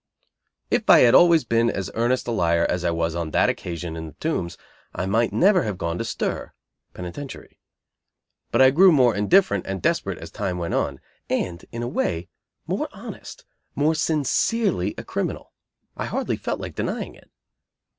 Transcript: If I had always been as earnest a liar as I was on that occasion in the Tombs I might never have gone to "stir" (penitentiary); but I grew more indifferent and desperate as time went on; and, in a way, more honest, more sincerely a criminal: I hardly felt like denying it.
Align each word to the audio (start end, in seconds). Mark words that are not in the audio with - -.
If 0.71 0.89
I 0.89 1.01
had 1.01 1.13
always 1.13 1.43
been 1.43 1.69
as 1.69 1.91
earnest 1.93 2.27
a 2.27 2.31
liar 2.31 2.65
as 2.67 2.83
I 2.83 2.89
was 2.89 3.13
on 3.13 3.29
that 3.29 3.49
occasion 3.49 3.95
in 3.95 4.07
the 4.07 4.13
Tombs 4.13 4.57
I 4.95 5.05
might 5.05 5.31
never 5.31 5.61
have 5.61 5.77
gone 5.77 5.99
to 5.99 6.03
"stir" 6.03 6.53
(penitentiary); 6.95 7.59
but 8.49 8.63
I 8.63 8.71
grew 8.71 8.91
more 8.91 9.15
indifferent 9.15 9.67
and 9.67 9.79
desperate 9.79 10.17
as 10.17 10.31
time 10.31 10.57
went 10.57 10.73
on; 10.73 10.99
and, 11.29 11.63
in 11.71 11.83
a 11.83 11.87
way, 11.87 12.29
more 12.65 12.89
honest, 12.91 13.45
more 13.75 13.93
sincerely 13.93 14.95
a 14.97 15.03
criminal: 15.03 15.53
I 15.95 16.05
hardly 16.07 16.35
felt 16.35 16.59
like 16.59 16.73
denying 16.73 17.13
it. 17.13 17.29